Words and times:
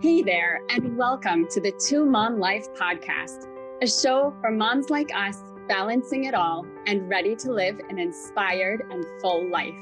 Hey 0.00 0.22
there, 0.22 0.60
and 0.70 0.96
welcome 0.96 1.46
to 1.50 1.60
the 1.60 1.70
Two 1.70 2.04
Mom 2.04 2.40
Life 2.40 2.66
podcast, 2.74 3.46
a 3.80 3.86
show 3.86 4.34
for 4.40 4.50
moms 4.50 4.90
like 4.90 5.08
us 5.14 5.38
balancing 5.68 6.24
it 6.24 6.34
all 6.34 6.66
and 6.88 7.08
ready 7.08 7.36
to 7.36 7.52
live 7.52 7.78
an 7.88 8.00
inspired 8.00 8.82
and 8.90 9.06
full 9.20 9.48
life. 9.48 9.78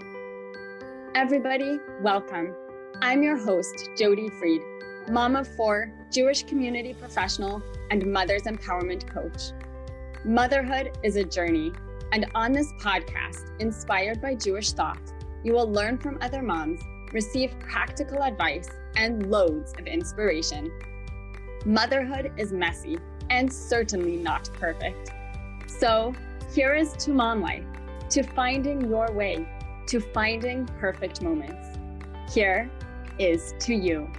Everybody, 1.15 1.79
welcome. 2.03 2.55
I'm 3.01 3.23
your 3.23 3.39
host, 3.39 3.89
Jody 3.97 4.29
Freed, 4.39 4.61
mom 5.09 5.35
of 5.35 5.49
four, 5.57 5.91
Jewish 6.13 6.43
community 6.43 6.93
professional, 6.93 7.63
and 7.91 8.05
mother's 8.05 8.43
empowerment 8.43 9.09
coach. 9.09 9.59
Motherhood 10.27 10.99
is 11.03 11.17
a 11.17 11.25
journey, 11.25 11.73
and 12.13 12.27
on 12.35 12.53
this 12.53 12.71
podcast, 12.83 13.59
inspired 13.61 14.21
by 14.21 14.35
Jewish 14.35 14.73
thought, 14.73 15.01
you 15.43 15.55
will 15.55 15.73
learn 15.73 15.97
from 15.97 16.19
other 16.21 16.43
moms, 16.43 16.83
receive 17.13 17.59
practical 17.61 18.23
advice, 18.23 18.69
and 18.97 19.31
loads 19.31 19.73
of 19.79 19.87
inspiration. 19.87 20.71
Motherhood 21.65 22.33
is 22.37 22.53
messy 22.53 22.99
and 23.31 23.53
certainly 23.53 24.17
not 24.17 24.53
perfect. 24.55 25.11
So, 25.67 26.15
here 26.55 26.75
is 26.75 26.93
to 27.05 27.11
mom 27.11 27.41
life, 27.41 27.65
to 28.11 28.23
finding 28.23 28.91
your 28.91 29.11
way, 29.13 29.47
to 29.87 30.01
finding 30.01 30.67
perfect 30.79 31.23
moments. 31.23 31.79
Here 32.33 32.71
is 33.19 33.55
to 33.61 33.75
you. 33.75 34.11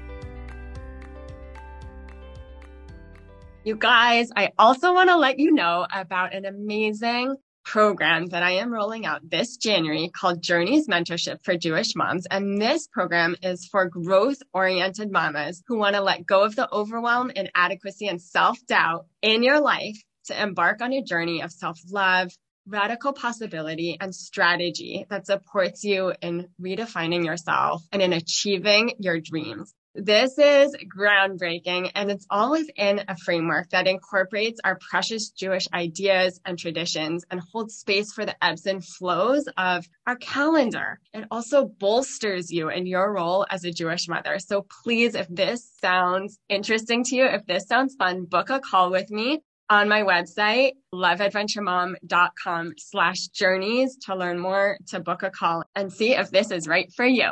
You 3.64 3.76
guys, 3.78 4.30
I 4.36 4.52
also 4.60 4.94
want 4.94 5.10
to 5.10 5.16
let 5.16 5.40
you 5.40 5.52
know 5.52 5.88
about 5.94 6.34
an 6.34 6.46
amazing 6.46 7.38
program 7.64 8.28
that 8.28 8.44
I 8.44 8.52
am 8.52 8.72
rolling 8.72 9.06
out 9.06 9.30
this 9.30 9.58
January 9.58 10.10
called 10.10 10.42
Journeys 10.42 10.88
Mentorship 10.88 11.44
for 11.44 11.58
Jewish 11.58 11.96
Moms. 11.96 12.26
And 12.30 12.62
this 12.62 12.88
program 12.88 13.36
is 13.42 13.66
for 13.66 13.88
growth 13.88 14.38
oriented 14.54 15.12
mamas 15.12 15.64
who 15.68 15.78
want 15.78 15.96
to 15.96 16.02
let 16.02 16.26
go 16.26 16.44
of 16.44 16.56
the 16.56 16.72
overwhelm, 16.72 17.32
inadequacy, 17.36 18.08
and 18.08 18.22
self 18.22 18.58
doubt 18.68 19.06
in 19.22 19.44
your 19.44 19.60
life 19.60 19.98
to 20.26 20.42
embark 20.42 20.82
on 20.82 20.94
a 20.94 21.04
journey 21.04 21.42
of 21.42 21.52
self 21.52 21.80
love, 21.90 22.32
radical 22.68 23.14
possibility, 23.14 23.98
and 24.00 24.14
strategy 24.14 25.06
that 25.10 25.26
supports 25.26 25.84
you 25.84 26.14
in 26.22 26.48
redefining 26.62 27.26
yourself 27.26 27.84
and 27.92 28.02
in 28.02 28.14
achieving 28.14 28.94
your 29.00 29.20
dreams. 29.20 29.74
This 29.96 30.40
is 30.40 30.76
groundbreaking 30.98 31.92
and 31.94 32.10
it's 32.10 32.26
all 32.28 32.52
within 32.52 33.04
a 33.08 33.16
framework 33.16 33.70
that 33.70 33.86
incorporates 33.86 34.60
our 34.64 34.80
precious 34.90 35.30
Jewish 35.30 35.68
ideas 35.72 36.42
and 36.46 36.58
traditions 36.58 37.24
and 37.30 37.40
holds 37.40 37.76
space 37.76 38.12
for 38.12 38.26
the 38.26 38.36
ebbs 38.44 38.66
and 38.66 38.84
flows 38.84 39.48
of 39.56 39.88
our 40.08 40.16
calendar. 40.16 41.00
It 41.14 41.26
also 41.30 41.66
bolsters 41.66 42.52
you 42.52 42.70
in 42.70 42.88
your 42.88 43.14
role 43.14 43.46
as 43.52 43.66
a 43.66 43.72
Jewish 43.72 44.08
mother. 44.08 44.40
So 44.40 44.66
please, 44.84 45.14
if 45.14 45.28
this 45.30 45.72
sounds 45.80 46.40
interesting 46.50 47.04
to 47.04 47.16
you, 47.16 47.26
if 47.26 47.46
this 47.46 47.68
sounds 47.68 47.94
fun, 47.94 48.26
book 48.26 48.50
a 48.50 48.60
call 48.60 48.90
with 48.90 49.12
me 49.12 49.42
on 49.70 49.88
my 49.88 50.02
website, 50.02 50.72
loveadventuremom.com 50.92 52.74
slash 52.78 53.28
journeys 53.28 53.98
to 54.06 54.16
learn 54.16 54.40
more, 54.40 54.80
to 54.88 55.00
book 55.00 55.22
a 55.22 55.30
call 55.30 55.64
and 55.76 55.94
see 55.94 56.16
if 56.16 56.32
this 56.32 56.50
is 56.50 56.68
right 56.68 56.92
for 56.94 57.06
you. 57.06 57.30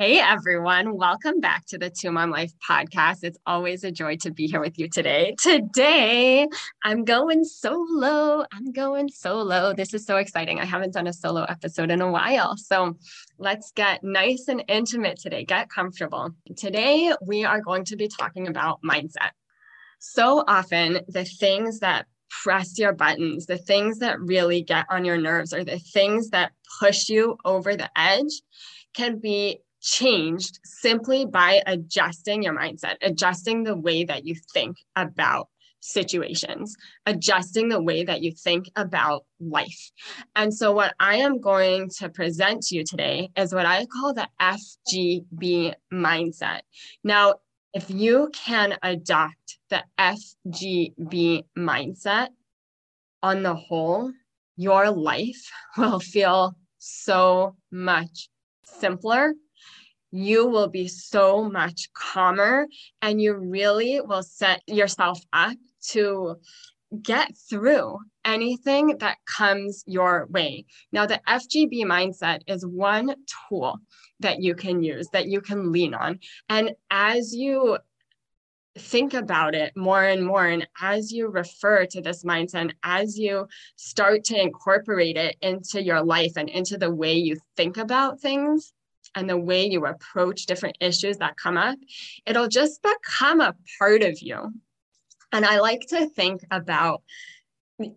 Hey 0.00 0.18
everyone, 0.18 0.96
welcome 0.96 1.40
back 1.40 1.66
to 1.66 1.76
the 1.76 1.90
Two 1.90 2.10
Mom 2.10 2.30
Life 2.30 2.54
podcast. 2.66 3.18
It's 3.22 3.36
always 3.44 3.84
a 3.84 3.92
joy 3.92 4.16
to 4.22 4.30
be 4.30 4.46
here 4.46 4.60
with 4.60 4.78
you 4.78 4.88
today. 4.88 5.34
Today, 5.38 6.48
I'm 6.82 7.04
going 7.04 7.44
solo. 7.44 8.46
I'm 8.50 8.72
going 8.72 9.10
solo. 9.10 9.74
This 9.74 9.92
is 9.92 10.06
so 10.06 10.16
exciting. 10.16 10.58
I 10.58 10.64
haven't 10.64 10.94
done 10.94 11.06
a 11.06 11.12
solo 11.12 11.42
episode 11.42 11.90
in 11.90 12.00
a 12.00 12.10
while. 12.10 12.56
So 12.56 12.96
let's 13.36 13.72
get 13.72 14.02
nice 14.02 14.48
and 14.48 14.64
intimate 14.68 15.18
today. 15.18 15.44
Get 15.44 15.68
comfortable. 15.68 16.30
Today, 16.56 17.12
we 17.20 17.44
are 17.44 17.60
going 17.60 17.84
to 17.84 17.96
be 17.96 18.08
talking 18.08 18.48
about 18.48 18.80
mindset. 18.80 19.32
So 19.98 20.44
often, 20.48 21.00
the 21.08 21.26
things 21.26 21.80
that 21.80 22.06
press 22.42 22.78
your 22.78 22.94
buttons, 22.94 23.44
the 23.44 23.58
things 23.58 23.98
that 23.98 24.18
really 24.18 24.62
get 24.62 24.86
on 24.88 25.04
your 25.04 25.18
nerves, 25.18 25.52
or 25.52 25.62
the 25.62 25.78
things 25.78 26.30
that 26.30 26.52
push 26.80 27.10
you 27.10 27.36
over 27.44 27.76
the 27.76 27.90
edge 27.98 28.40
can 28.94 29.18
be 29.18 29.60
changed 29.80 30.60
simply 30.64 31.26
by 31.26 31.62
adjusting 31.66 32.42
your 32.42 32.54
mindset, 32.54 32.96
adjusting 33.02 33.64
the 33.64 33.76
way 33.76 34.04
that 34.04 34.24
you 34.26 34.34
think 34.52 34.76
about 34.96 35.48
situations, 35.80 36.76
adjusting 37.06 37.68
the 37.68 37.82
way 37.82 38.04
that 38.04 38.22
you 38.22 38.32
think 38.32 38.70
about 38.76 39.24
life. 39.40 39.90
And 40.36 40.52
so, 40.52 40.72
what 40.72 40.94
I 41.00 41.16
am 41.16 41.40
going 41.40 41.88
to 41.98 42.08
present 42.08 42.62
to 42.64 42.76
you 42.76 42.84
today 42.84 43.30
is 43.36 43.54
what 43.54 43.66
I 43.66 43.86
call 43.86 44.14
the 44.14 44.28
FGB 44.40 45.74
mindset. 45.92 46.60
Now, 47.02 47.36
if 47.72 47.90
you 47.90 48.30
can 48.34 48.76
adopt 48.82 49.58
the 49.70 49.84
FGB 49.98 51.44
mindset 51.56 52.28
on 53.22 53.42
the 53.42 53.54
whole, 53.54 54.12
your 54.56 54.90
life 54.90 55.50
will 55.78 56.00
feel 56.00 56.54
so 56.78 57.56
much 57.70 58.28
simpler 58.64 59.34
you 60.10 60.46
will 60.46 60.68
be 60.68 60.88
so 60.88 61.48
much 61.48 61.88
calmer 61.92 62.66
and 63.02 63.20
you 63.20 63.34
really 63.34 64.00
will 64.00 64.22
set 64.22 64.62
yourself 64.66 65.20
up 65.32 65.56
to 65.88 66.36
get 67.02 67.30
through 67.48 67.98
anything 68.24 68.98
that 68.98 69.18
comes 69.24 69.84
your 69.86 70.26
way. 70.30 70.66
Now, 70.92 71.06
the 71.06 71.20
FGB 71.28 71.84
mindset 71.84 72.40
is 72.46 72.66
one 72.66 73.14
tool 73.48 73.78
that 74.20 74.40
you 74.42 74.54
can 74.54 74.82
use, 74.82 75.08
that 75.12 75.26
you 75.26 75.40
can 75.40 75.72
lean 75.72 75.94
on. 75.94 76.18
And 76.48 76.72
as 76.90 77.34
you 77.34 77.78
think 78.78 79.14
about 79.14 79.54
it 79.54 79.76
more 79.76 80.02
and 80.02 80.24
more, 80.24 80.46
and 80.46 80.66
as 80.80 81.12
you 81.12 81.28
refer 81.28 81.86
to 81.86 82.00
this 82.00 82.24
mindset, 82.24 82.60
and 82.60 82.74
as 82.82 83.18
you 83.18 83.46
start 83.76 84.24
to 84.24 84.40
incorporate 84.40 85.16
it 85.16 85.36
into 85.42 85.82
your 85.82 86.02
life 86.02 86.32
and 86.36 86.48
into 86.48 86.76
the 86.76 86.92
way 86.92 87.14
you 87.14 87.36
think 87.56 87.76
about 87.76 88.20
things, 88.20 88.72
and 89.14 89.28
the 89.28 89.38
way 89.38 89.66
you 89.66 89.86
approach 89.86 90.46
different 90.46 90.76
issues 90.80 91.18
that 91.18 91.36
come 91.36 91.56
up, 91.56 91.78
it'll 92.26 92.48
just 92.48 92.82
become 92.82 93.40
a 93.40 93.54
part 93.78 94.02
of 94.02 94.20
you. 94.20 94.52
And 95.32 95.44
I 95.44 95.60
like 95.60 95.86
to 95.88 96.08
think 96.08 96.42
about 96.50 97.02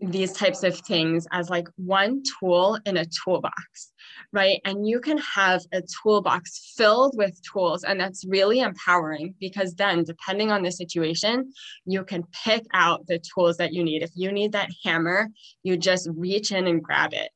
these 0.01 0.31
types 0.31 0.63
of 0.63 0.77
things 0.77 1.27
as 1.31 1.49
like 1.49 1.67
one 1.75 2.23
tool 2.39 2.79
in 2.85 2.97
a 2.97 3.05
toolbox, 3.05 3.91
right? 4.31 4.61
And 4.63 4.87
you 4.87 4.99
can 5.01 5.17
have 5.17 5.61
a 5.73 5.81
toolbox 5.81 6.73
filled 6.77 7.17
with 7.17 7.37
tools, 7.43 7.83
and 7.83 7.99
that's 7.99 8.23
really 8.25 8.61
empowering 8.61 9.35
because 9.39 9.73
then, 9.75 10.03
depending 10.03 10.51
on 10.51 10.63
the 10.63 10.71
situation, 10.71 11.51
you 11.85 12.05
can 12.05 12.23
pick 12.45 12.63
out 12.73 13.05
the 13.07 13.19
tools 13.19 13.57
that 13.57 13.73
you 13.73 13.83
need. 13.83 14.03
If 14.03 14.11
you 14.15 14.31
need 14.31 14.53
that 14.53 14.69
hammer, 14.85 15.29
you 15.63 15.75
just 15.75 16.09
reach 16.15 16.51
in 16.51 16.67
and 16.67 16.81
grab 16.81 17.13
it 17.13 17.31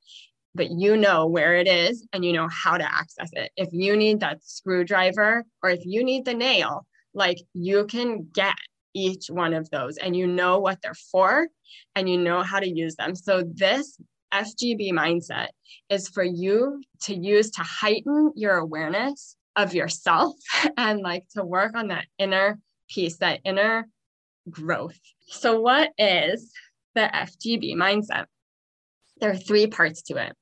but 0.57 0.71
you 0.71 0.97
know 0.97 1.27
where 1.27 1.55
it 1.55 1.67
is 1.67 2.05
and 2.11 2.25
you 2.25 2.33
know 2.33 2.49
how 2.49 2.77
to 2.77 2.83
access 2.83 3.29
it. 3.33 3.51
If 3.55 3.69
you 3.71 3.95
need 3.95 4.19
that 4.19 4.43
screwdriver 4.43 5.45
or 5.63 5.69
if 5.69 5.85
you 5.85 6.03
need 6.03 6.25
the 6.25 6.33
nail, 6.33 6.85
like 7.13 7.37
you 7.53 7.85
can 7.85 8.27
get 8.33 8.55
each 8.93 9.27
one 9.29 9.53
of 9.53 9.69
those 9.69 9.97
and 9.97 10.15
you 10.15 10.27
know 10.27 10.59
what 10.59 10.79
they're 10.81 10.93
for 11.11 11.47
and 11.95 12.09
you 12.09 12.17
know 12.17 12.41
how 12.41 12.59
to 12.59 12.67
use 12.67 12.95
them. 12.95 13.15
So 13.15 13.43
this 13.53 13.97
FGB 14.33 14.91
mindset 14.91 15.47
is 15.89 16.09
for 16.09 16.23
you 16.23 16.81
to 17.03 17.15
use 17.15 17.51
to 17.51 17.63
heighten 17.63 18.33
your 18.35 18.57
awareness 18.57 19.35
of 19.55 19.73
yourself 19.73 20.35
and 20.77 21.01
like 21.01 21.23
to 21.35 21.43
work 21.43 21.75
on 21.75 21.87
that 21.89 22.05
inner 22.17 22.59
piece, 22.89 23.17
that 23.17 23.39
inner 23.45 23.87
growth. 24.49 24.99
So, 25.27 25.59
what 25.59 25.91
is 25.97 26.53
the 26.95 27.09
FGB 27.13 27.75
mindset? 27.75 28.25
There 29.19 29.31
are 29.31 29.37
three 29.37 29.67
parts 29.67 30.01
to 30.03 30.17
it. 30.17 30.33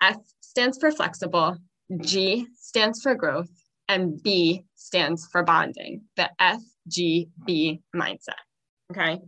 F 0.00 0.16
stands 0.40 0.78
for 0.78 0.90
flexible, 0.90 1.56
G 2.00 2.46
stands 2.56 3.02
for 3.02 3.14
growth, 3.14 3.50
and 3.88 4.22
B 4.22 4.64
stands 4.76 5.26
for 5.30 5.42
bonding, 5.42 6.02
the 6.16 6.30
FGB 6.40 7.80
mindset. 7.94 8.40
Okay. 8.90 9.18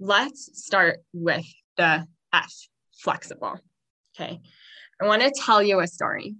Let's 0.00 0.64
start 0.64 0.98
with 1.12 1.46
the 1.76 2.06
F, 2.32 2.52
flexible. 3.00 3.58
Okay. 4.16 4.40
I 5.00 5.06
want 5.06 5.22
to 5.22 5.32
tell 5.36 5.62
you 5.62 5.80
a 5.80 5.86
story. 5.86 6.36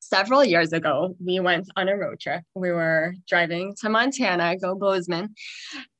Several 0.00 0.44
years 0.44 0.72
ago, 0.72 1.14
we 1.24 1.40
went 1.40 1.70
on 1.76 1.88
a 1.88 1.96
road 1.96 2.20
trip. 2.20 2.42
We 2.54 2.70
were 2.70 3.14
driving 3.28 3.74
to 3.80 3.88
Montana, 3.88 4.56
go 4.58 4.74
Bozeman, 4.74 5.34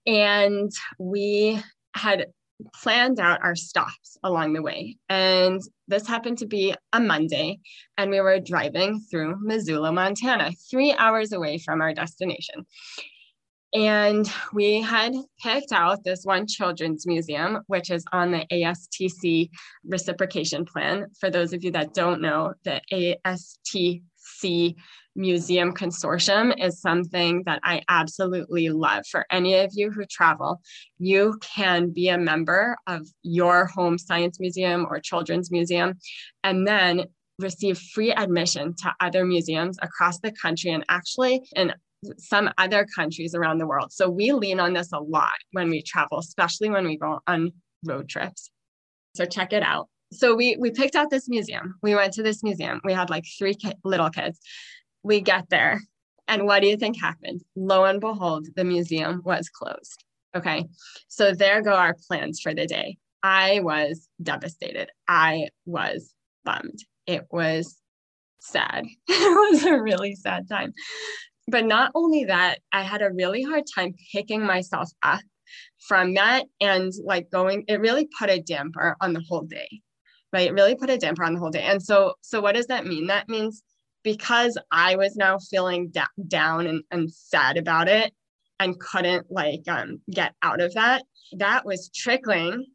and 0.06 0.70
we 0.99 1.62
had 1.94 2.26
planned 2.82 3.20
out 3.20 3.43
our 3.43 3.55
stops 3.55 4.17
along 4.23 4.53
the 4.53 4.62
way. 4.62 4.97
And 5.09 5.61
this 5.88 6.06
happened 6.06 6.38
to 6.38 6.47
be 6.47 6.75
a 6.93 7.00
Monday, 7.00 7.61
and 7.97 8.11
we 8.11 8.20
were 8.20 8.41
driving 8.41 9.00
through 9.11 9.37
Missoula, 9.43 9.93
Montana, 9.93 10.53
three 10.70 10.93
hours 10.93 11.32
away 11.32 11.59
from 11.59 11.81
our 11.81 11.93
destination. 11.93 12.67
And 13.75 14.31
we 14.53 14.82
had 14.82 15.14
picked 15.43 15.73
out 15.73 16.05
this 16.05 16.25
one 16.25 16.47
children's 16.47 17.06
museum, 17.06 17.61
which 17.69 17.91
is 17.91 18.05
on 18.12 18.31
the 18.31 18.47
ASTC 18.53 19.49
reciprocation 19.87 20.67
plan. 20.67 21.06
For 21.19 21.31
those 21.31 21.55
of 21.55 21.65
you 21.65 21.70
that 21.70 21.94
don't 21.94 22.20
know, 22.20 22.53
the 22.65 22.82
ASTC 22.93 24.75
Museum 25.14 25.73
Consortium 25.73 26.55
is 26.62 26.81
something 26.81 27.43
that 27.44 27.61
I 27.62 27.82
absolutely 27.88 28.70
love. 28.70 29.06
For 29.06 29.26
any 29.31 29.55
of 29.56 29.70
you 29.75 29.91
who 29.91 30.05
travel, 30.06 30.61
you 30.99 31.38
can 31.41 31.91
be 31.91 32.09
a 32.09 32.19
member 32.19 32.76
of 32.87 33.06
your 33.23 33.67
home 33.67 33.99
science 33.99 34.41
museum 34.41 34.87
or 34.88 35.00
children's 35.00 35.50
museum, 35.50 35.99
and 36.43 36.67
then 36.67 37.05
receive 37.38 37.79
free 37.79 38.12
admission 38.12 38.75
to 38.82 38.94
other 39.00 39.25
museums 39.25 39.79
across 39.82 40.20
the 40.20 40.32
country 40.32 40.70
and 40.70 40.85
actually 40.88 41.43
in 41.56 41.73
some 42.19 42.50
other 42.58 42.87
countries 42.97 43.35
around 43.35 43.58
the 43.58 43.67
world. 43.67 43.93
So 43.93 44.08
we 44.08 44.32
lean 44.32 44.61
on 44.61 44.73
this 44.73 44.93
a 44.93 44.99
lot 44.99 45.32
when 45.53 45.70
we 45.70 45.82
travel, 45.82 46.19
especially 46.19 46.70
when 46.70 46.85
we 46.85 46.97
go 46.97 47.20
on 47.26 47.53
road 47.85 48.08
trips. 48.08 48.50
So 49.15 49.25
check 49.25 49.53
it 49.53 49.62
out. 49.62 49.88
So 50.12 50.35
we 50.35 50.56
we 50.58 50.70
picked 50.70 50.97
out 50.97 51.11
this 51.11 51.29
museum. 51.29 51.76
We 51.82 51.94
went 51.94 52.12
to 52.15 52.23
this 52.23 52.43
museum. 52.43 52.81
We 52.85 52.93
had 52.93 53.08
like 53.08 53.25
three 53.38 53.55
ki- 53.55 53.75
little 53.85 54.11
kids. 54.11 54.41
We 55.02 55.20
get 55.20 55.49
there, 55.50 55.81
and 56.28 56.46
what 56.46 56.62
do 56.62 56.69
you 56.69 56.76
think 56.76 57.00
happened? 57.00 57.43
Lo 57.56 57.84
and 57.84 58.00
behold, 58.00 58.46
the 58.54 58.64
museum 58.64 59.22
was 59.25 59.49
closed. 59.49 60.04
Okay, 60.34 60.64
so 61.08 61.32
there 61.32 61.62
go 61.62 61.72
our 61.72 61.96
plans 62.08 62.40
for 62.40 62.54
the 62.54 62.66
day. 62.66 62.96
I 63.22 63.60
was 63.60 64.08
devastated. 64.22 64.88
I 65.06 65.49
was 65.66 66.14
bummed. 66.44 66.78
It 67.06 67.26
was 67.31 67.76
sad. 68.40 68.87
it 69.08 69.52
was 69.52 69.64
a 69.64 69.81
really 69.81 70.14
sad 70.14 70.49
time. 70.49 70.72
But 71.48 71.66
not 71.66 71.93
only 71.94 72.25
that, 72.25 72.60
I 72.72 72.82
had 72.82 73.02
a 73.02 73.12
really 73.12 73.43
hard 73.43 73.64
time 73.75 73.94
picking 74.12 74.44
myself 74.44 74.90
up 75.02 75.20
from 75.87 76.14
that 76.14 76.46
and 76.60 76.93
like 77.05 77.31
going, 77.31 77.64
it 77.69 77.81
really 77.81 78.08
put 78.19 78.31
a 78.31 78.40
damper 78.40 78.96
on 79.00 79.12
the 79.12 79.22
whole 79.28 79.43
day, 79.43 79.69
right? 80.32 80.48
It 80.48 80.55
really 80.55 80.76
put 80.76 80.90
a 80.90 80.96
damper 80.96 81.25
on 81.25 81.34
the 81.34 81.40
whole 81.40 81.50
day. 81.50 81.62
And 81.62 81.82
so, 81.82 82.14
so 82.22 82.40
what 82.40 82.55
does 82.55 82.69
that 82.69 82.87
mean? 82.87 83.08
That 83.08 83.28
means 83.28 83.62
because 84.02 84.58
I 84.70 84.96
was 84.96 85.16
now 85.16 85.38
feeling 85.38 85.88
da- 85.90 86.06
down 86.26 86.66
and, 86.66 86.82
and 86.90 87.12
sad 87.12 87.56
about 87.56 87.88
it 87.88 88.12
and 88.58 88.78
couldn't 88.78 89.31
like 89.31 89.66
um, 89.69 90.00
get 90.10 90.34
out 90.43 90.60
of 90.60 90.75
that, 90.75 91.02
that 91.32 91.64
was 91.64 91.90
trickling 91.94 92.66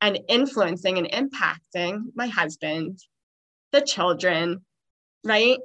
and 0.00 0.18
influencing 0.28 0.98
and 0.98 1.10
impacting 1.10 2.02
my 2.14 2.28
husband, 2.28 2.98
the 3.72 3.80
children, 3.80 4.64
right? 5.24 5.58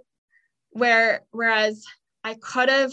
Where 0.71 1.21
whereas 1.31 1.83
I 2.23 2.35
could 2.35 2.69
have 2.69 2.91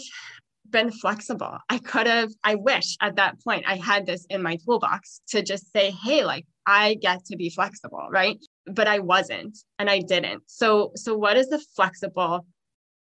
been 0.69 0.91
flexible. 0.91 1.57
I 1.69 1.77
could 1.79 2.07
have, 2.07 2.31
I 2.43 2.55
wish 2.55 2.95
at 3.01 3.17
that 3.17 3.43
point 3.43 3.65
I 3.67 3.75
had 3.75 4.05
this 4.05 4.25
in 4.29 4.41
my 4.41 4.57
toolbox 4.65 5.21
to 5.29 5.41
just 5.41 5.71
say, 5.71 5.91
hey, 5.91 6.23
like 6.23 6.45
I 6.65 6.95
get 6.95 7.25
to 7.25 7.35
be 7.35 7.49
flexible, 7.49 8.07
right? 8.09 8.37
But 8.67 8.87
I 8.87 8.99
wasn't 8.99 9.57
and 9.79 9.89
I 9.89 9.99
didn't. 9.99 10.43
So, 10.47 10.91
so 10.95 11.17
what 11.17 11.33
does 11.33 11.49
the 11.49 11.63
flexible 11.75 12.45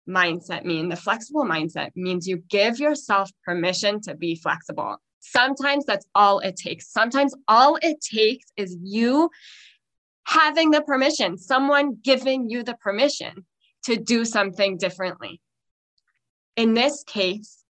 mindset 0.08 0.64
mean? 0.64 0.88
The 0.88 0.96
flexible 0.96 1.44
mindset 1.44 1.90
means 1.94 2.26
you 2.26 2.38
give 2.48 2.78
yourself 2.78 3.30
permission 3.44 4.00
to 4.02 4.14
be 4.14 4.34
flexible. 4.34 4.96
Sometimes 5.20 5.84
that's 5.84 6.06
all 6.14 6.40
it 6.40 6.56
takes. 6.56 6.90
Sometimes 6.90 7.34
all 7.46 7.78
it 7.82 8.00
takes 8.00 8.46
is 8.56 8.76
you 8.82 9.30
having 10.24 10.70
the 10.70 10.82
permission, 10.82 11.38
someone 11.38 11.98
giving 12.02 12.48
you 12.48 12.62
the 12.62 12.74
permission 12.74 13.44
to 13.84 13.96
do 13.96 14.24
something 14.24 14.78
differently. 14.78 15.40
In 16.56 16.74
this 16.74 17.04
case, 17.04 17.62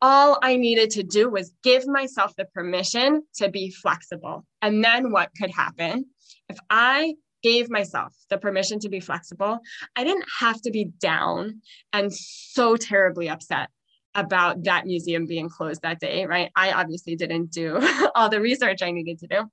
all 0.00 0.38
I 0.42 0.56
needed 0.56 0.90
to 0.90 1.02
do 1.02 1.30
was 1.30 1.54
give 1.62 1.86
myself 1.86 2.34
the 2.36 2.44
permission 2.46 3.22
to 3.36 3.48
be 3.48 3.70
flexible. 3.70 4.44
And 4.60 4.84
then 4.84 5.12
what 5.12 5.30
could 5.40 5.50
happen? 5.50 6.06
If 6.52 6.58
I 6.68 7.14
gave 7.42 7.70
myself 7.70 8.14
the 8.28 8.36
permission 8.36 8.78
to 8.80 8.90
be 8.90 9.00
flexible, 9.00 9.60
I 9.96 10.04
didn't 10.04 10.26
have 10.38 10.60
to 10.62 10.70
be 10.70 10.84
down 10.84 11.62
and 11.94 12.12
so 12.12 12.76
terribly 12.76 13.30
upset 13.30 13.70
about 14.14 14.64
that 14.64 14.84
museum 14.84 15.24
being 15.26 15.48
closed 15.48 15.80
that 15.80 15.98
day, 15.98 16.26
right? 16.26 16.50
I 16.54 16.72
obviously 16.72 17.16
didn't 17.16 17.50
do 17.52 17.80
all 18.14 18.28
the 18.28 18.42
research 18.42 18.82
I 18.82 18.90
needed 18.90 19.18
to 19.20 19.26
do, 19.26 19.44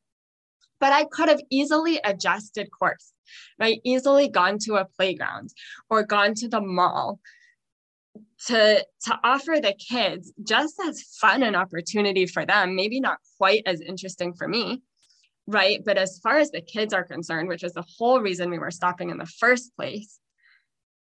but 0.81 0.92
I 0.92 1.06
could 1.06 1.30
have 1.30 1.40
easily 1.50 2.01
adjusted 2.04 2.69
course, 2.69 3.13
right? 3.57 3.80
Easily 3.86 4.28
gone 4.28 4.57
to 4.66 4.75
a 4.75 4.84
playground 4.84 5.52
or 5.90 6.04
gone 6.04 6.34
to 6.36 6.50
the 6.50 6.60
mall 6.60 7.22
to 8.48 8.86
to 9.06 9.19
offer 9.24 9.56
the 9.62 9.74
kids 9.74 10.34
just 10.45 10.75
as 10.86 11.02
fun 11.22 11.44
an 11.44 11.56
opportunity 11.56 12.25
for 12.25 12.45
them 12.45 12.75
maybe 12.75 13.00
not 13.00 13.19
quite 13.38 13.63
as 13.66 13.81
interesting 13.81 14.34
for 14.34 14.48
me 14.48 14.81
right. 15.50 15.81
But 15.84 15.98
as 15.98 16.19
far 16.19 16.38
as 16.38 16.51
the 16.51 16.62
kids 16.62 16.94
are 16.94 17.04
concerned 17.04 17.50
which 17.50 17.63
is 17.63 17.74
the 17.74 17.86
whole 17.98 18.22
reason 18.22 18.50
we 18.50 18.60
were 18.60 18.72
stopping 18.72 19.10
in 19.10 19.18
the 19.18 19.25
first 19.25 19.75
place 19.75 20.19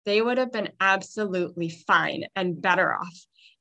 they 0.05 0.23
would 0.23 0.39
have 0.39 0.53
been 0.53 0.71
absolutely 0.81 1.69
fine 1.69 2.25
and 2.37 2.61
better 2.61 2.95
off 2.95 3.19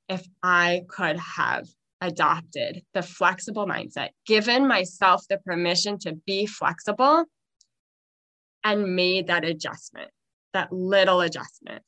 if 0.10 0.26
i 0.44 0.82
could 0.90 1.18
have 1.18 1.66
adopted 2.02 2.84
the 2.94 3.02
flexible 3.02 3.66
mindset 3.66 4.10
given 4.28 4.68
myself 4.68 5.24
the 5.30 5.38
permission 5.40 5.98
to 5.98 6.14
be 6.28 6.46
flexible 6.46 7.26
and 8.64 8.96
made 8.96 9.28
that 9.28 9.46
adjustment 9.46 10.12
that 10.56 10.72
little 10.72 11.20
adjustment. 11.20 11.84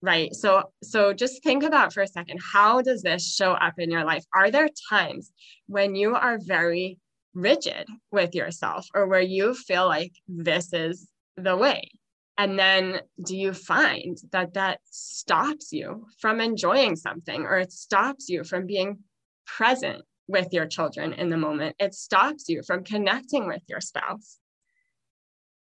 Right. 0.00 0.34
So 0.34 0.64
so 0.82 1.14
just 1.14 1.42
think 1.42 1.62
about 1.62 1.92
for 1.92 2.02
a 2.02 2.06
second 2.06 2.40
how 2.52 2.82
does 2.82 3.02
this 3.02 3.34
show 3.34 3.52
up 3.52 3.74
in 3.78 3.90
your 3.90 4.04
life? 4.04 4.24
Are 4.34 4.50
there 4.50 4.68
times 4.90 5.30
when 5.66 5.94
you 5.94 6.14
are 6.14 6.38
very 6.42 6.98
rigid 7.34 7.88
with 8.10 8.34
yourself 8.34 8.86
or 8.94 9.06
where 9.06 9.20
you 9.20 9.54
feel 9.54 9.86
like 9.86 10.12
this 10.28 10.72
is 10.72 11.08
the 11.36 11.56
way. 11.56 11.90
And 12.36 12.58
then 12.58 13.00
do 13.24 13.36
you 13.36 13.52
find 13.52 14.18
that 14.32 14.54
that 14.54 14.80
stops 14.86 15.72
you 15.72 16.06
from 16.18 16.40
enjoying 16.40 16.96
something 16.96 17.42
or 17.42 17.58
it 17.58 17.72
stops 17.72 18.28
you 18.28 18.42
from 18.42 18.66
being 18.66 19.00
present 19.46 20.02
with 20.26 20.52
your 20.52 20.66
children 20.66 21.12
in 21.12 21.30
the 21.30 21.36
moment? 21.36 21.76
It 21.78 21.94
stops 21.94 22.48
you 22.48 22.62
from 22.62 22.82
connecting 22.82 23.46
with 23.46 23.62
your 23.68 23.80
spouse. 23.80 24.38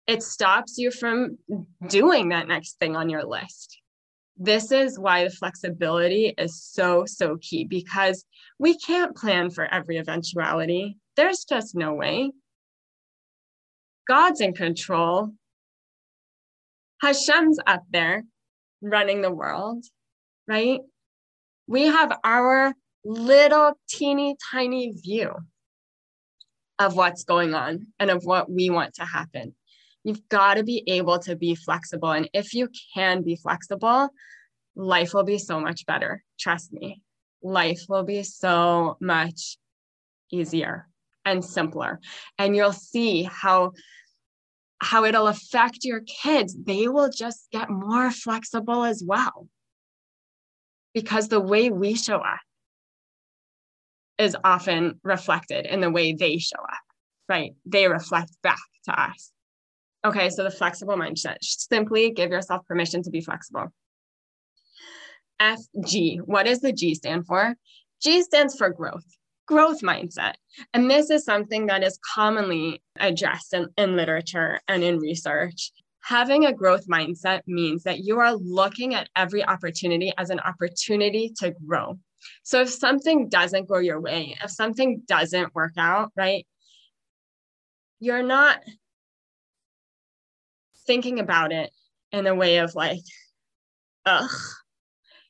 It 0.05 0.21
stops 0.23 0.77
you 0.77 0.91
from 0.91 1.37
doing 1.87 2.29
that 2.29 2.47
next 2.47 2.79
thing 2.79 2.95
on 2.95 3.09
your 3.09 3.25
list 3.25 3.79
this 4.39 4.71
is 4.71 4.97
why 4.97 5.25
the 5.25 5.29
flexibility 5.29 6.33
is 6.37 6.63
so, 6.63 7.03
so 7.05 7.37
key 7.41 7.65
because 7.65 8.23
we 8.57 8.77
can't 8.77 9.15
plan 9.15 9.49
for 9.49 9.65
every 9.65 9.97
eventuality. 9.97 10.97
There's 11.17 11.43
just 11.43 11.75
no 11.75 11.93
way. 11.93 12.31
God's 14.07 14.39
in 14.39 14.53
control. 14.53 15.31
Hashem's 17.01 17.59
up 17.67 17.83
there 17.89 18.23
running 18.81 19.21
the 19.21 19.31
world, 19.31 19.83
right? 20.47 20.79
We 21.67 21.87
have 21.87 22.17
our 22.23 22.73
little 23.03 23.77
teeny 23.89 24.37
tiny 24.51 24.93
view 24.93 25.33
of 26.79 26.95
what's 26.95 27.25
going 27.25 27.53
on 27.53 27.87
and 27.99 28.09
of 28.09 28.23
what 28.23 28.49
we 28.49 28.69
want 28.69 28.95
to 28.95 29.05
happen. 29.05 29.53
You've 30.03 30.27
got 30.29 30.55
to 30.55 30.63
be 30.63 30.83
able 30.87 31.19
to 31.19 31.35
be 31.35 31.55
flexible. 31.55 32.11
And 32.11 32.29
if 32.33 32.53
you 32.53 32.69
can 32.93 33.21
be 33.23 33.35
flexible, 33.35 34.09
life 34.75 35.13
will 35.13 35.23
be 35.23 35.37
so 35.37 35.59
much 35.59 35.85
better. 35.85 36.23
Trust 36.39 36.71
me, 36.71 37.01
life 37.41 37.81
will 37.89 38.03
be 38.03 38.23
so 38.23 38.97
much 39.01 39.57
easier 40.31 40.87
and 41.25 41.43
simpler. 41.43 41.99
And 42.37 42.55
you'll 42.55 42.73
see 42.73 43.23
how 43.23 43.73
how 44.81 45.03
it'll 45.03 45.27
affect 45.27 45.83
your 45.83 46.01
kids. 46.01 46.55
They 46.57 46.87
will 46.87 47.09
just 47.09 47.47
get 47.51 47.69
more 47.69 48.11
flexible 48.11 48.85
as 48.85 49.03
well. 49.05 49.47
Because 50.93 51.27
the 51.27 51.41
way 51.41 51.69
we 51.69 51.95
show 51.95 52.15
up 52.15 52.39
is 54.17 54.37
often 54.43 54.99
reflected 55.03 55.65
in 55.65 55.81
the 55.81 55.89
way 55.89 56.13
they 56.13 56.37
show 56.37 56.61
up, 56.61 56.79
right? 57.27 57.51
They 57.65 57.87
reflect 57.87 58.31
back 58.41 58.57
to 58.85 59.01
us. 59.01 59.31
Okay, 60.05 60.29
so 60.29 60.43
the 60.43 60.51
flexible 60.51 60.95
mindset 60.95 61.37
simply 61.41 62.11
give 62.11 62.31
yourself 62.31 62.65
permission 62.65 63.03
to 63.03 63.09
be 63.09 63.21
flexible. 63.21 63.67
FG, 65.41 66.19
what 66.25 66.45
does 66.45 66.61
the 66.61 66.71
G 66.71 66.95
stand 66.95 67.25
for? 67.25 67.55
G 68.01 68.21
stands 68.21 68.55
for 68.55 68.69
growth, 68.69 69.05
growth 69.45 69.81
mindset. 69.81 70.35
And 70.73 70.89
this 70.89 71.09
is 71.09 71.25
something 71.25 71.67
that 71.67 71.83
is 71.83 71.99
commonly 72.13 72.81
addressed 72.97 73.53
in, 73.53 73.67
in 73.77 73.97
literature 73.97 74.59
and 74.67 74.83
in 74.83 74.99
research. 74.99 75.71
Having 76.01 76.45
a 76.45 76.53
growth 76.53 76.87
mindset 76.87 77.41
means 77.45 77.83
that 77.83 77.99
you 77.99 78.19
are 78.19 78.33
looking 78.35 78.95
at 78.95 79.09
every 79.17 79.43
opportunity 79.43 80.13
as 80.17 80.29
an 80.29 80.39
opportunity 80.39 81.33
to 81.39 81.53
grow. 81.67 81.99
So 82.43 82.61
if 82.61 82.69
something 82.69 83.27
doesn't 83.27 83.67
go 83.67 83.79
your 83.79 83.99
way, 83.99 84.37
if 84.43 84.51
something 84.51 85.03
doesn't 85.07 85.53
work 85.53 85.73
out, 85.77 86.11
right, 86.15 86.45
you're 87.99 88.23
not 88.23 88.61
thinking 90.89 91.19
about 91.19 91.51
it 91.51 91.69
in 92.11 92.25
a 92.25 92.33
way 92.33 92.57
of 92.57 92.73
like, 92.73 93.03
ugh, 94.07 94.31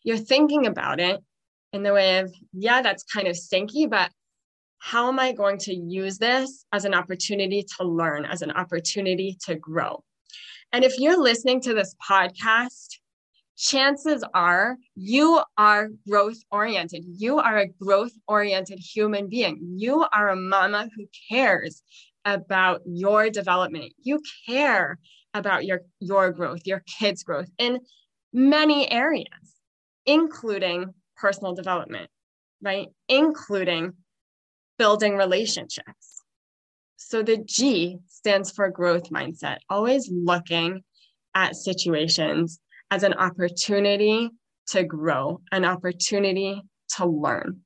you're 0.06 0.18
thinking 0.18 0.66
about 0.66 1.02
it 1.02 1.20
in 1.74 1.84
the 1.84 1.92
way 1.92 2.20
of, 2.20 2.34
yeah, 2.54 2.82
that's 2.82 3.04
kind 3.04 3.28
of 3.28 3.36
stinky, 3.36 3.86
but 3.86 4.10
how 4.78 5.10
am 5.10 5.20
I 5.20 5.34
going 5.34 5.58
to 5.58 5.76
use 5.76 6.18
this 6.18 6.64
as 6.72 6.86
an 6.86 6.94
opportunity 6.94 7.66
to 7.76 7.84
learn, 7.84 8.24
as 8.24 8.42
an 8.42 8.52
opportunity 8.52 9.38
to 9.48 9.56
grow? 9.56 10.02
And 10.72 10.86
if 10.86 10.98
you're 10.98 11.22
listening 11.22 11.60
to 11.64 11.74
this 11.74 11.94
podcast, 12.10 12.96
chances 13.58 14.24
are 14.34 14.78
you 14.96 15.42
are 15.58 15.90
growth 16.08 16.40
oriented. 16.52 17.04
You 17.06 17.40
are 17.40 17.58
a 17.58 17.68
growth 17.68 18.14
oriented 18.30 18.80
human 18.80 19.28
being. 19.28 19.60
You 19.76 20.06
are 20.14 20.30
a 20.30 20.38
mama 20.38 20.88
who 20.96 21.06
cares 21.30 21.84
about 22.34 22.82
your 22.86 23.30
development. 23.30 23.94
You 24.02 24.22
care 24.48 24.98
about 25.34 25.66
your, 25.66 25.82
your 26.00 26.32
growth, 26.32 26.62
your 26.66 26.84
kids' 27.00 27.24
growth 27.24 27.50
in 27.58 27.80
many 28.34 28.90
areas, 28.90 29.28
including 30.06 30.94
personal 31.18 31.54
development, 31.54 32.10
right? 32.62 32.88
Including 33.08 33.94
building 34.78 35.16
relationships. 35.16 36.24
So 36.98 37.24
the 37.24 37.38
G 37.38 37.98
stands 38.08 38.52
for 38.52 38.70
growth 38.70 39.10
mindset, 39.10 39.58
always 39.70 40.10
looking 40.12 40.84
at 41.36 41.56
situations 41.56 42.60
as 42.92 43.04
an 43.04 43.14
opportunity 43.14 44.30
to 44.68 44.84
grow, 44.84 45.42
an 45.52 45.66
opportunity 45.66 46.62
to 46.96 47.06
learn. 47.06 47.62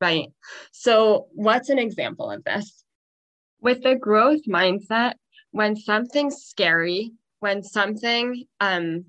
Right. 0.00 0.28
So, 0.72 1.28
what's 1.32 1.68
an 1.68 1.78
example 1.78 2.30
of 2.30 2.42
this? 2.44 2.84
With 3.60 3.82
the 3.82 3.94
growth 3.94 4.42
mindset, 4.48 5.14
when 5.50 5.76
something's 5.76 6.44
scary, 6.44 7.12
when 7.40 7.62
something, 7.62 8.44
um, 8.60 9.04